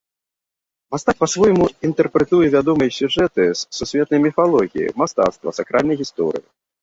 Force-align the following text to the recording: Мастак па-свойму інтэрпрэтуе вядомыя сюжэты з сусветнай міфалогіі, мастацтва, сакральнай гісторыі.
Мастак 0.93 1.15
па-свойму 1.19 1.65
інтэрпрэтуе 1.87 2.47
вядомыя 2.55 2.95
сюжэты 2.99 3.43
з 3.61 3.79
сусветнай 3.79 4.19
міфалогіі, 4.25 4.91
мастацтва, 5.03 5.49
сакральнай 5.61 5.95
гісторыі. 6.03 6.43